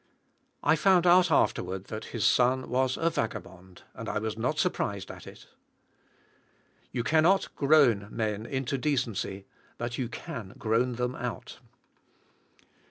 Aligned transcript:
I 0.63 0.75
found 0.75 1.05
out 1.05 1.29
afterward 1.29 1.83
that 1.89 2.05
his 2.05 2.25
son 2.25 2.67
was 2.71 2.97
a 2.97 3.11
vagabond, 3.11 3.83
and 3.93 4.09
I 4.09 4.17
was 4.17 4.35
not 4.35 4.57
surprised 4.57 5.11
at 5.11 5.27
it. 5.27 5.45
You 6.91 7.03
cannot 7.03 7.53
groan 7.55 8.07
men 8.09 8.47
into 8.47 8.79
decency, 8.79 9.45
but 9.77 9.99
you 9.99 10.09
can 10.09 10.55
groan 10.57 10.93
them 10.93 11.13
out. 11.13 11.59